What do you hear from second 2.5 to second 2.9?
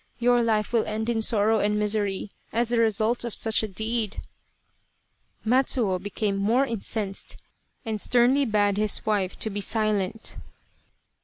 as the